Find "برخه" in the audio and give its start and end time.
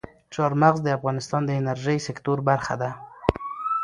2.49-2.75